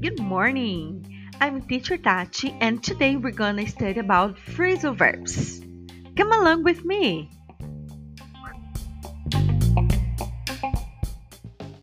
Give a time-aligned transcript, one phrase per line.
[0.00, 1.04] Good morning.
[1.42, 5.60] I'm teacher Tati and today we're gonna study about phrasal verbs.
[6.16, 7.28] Come along with me.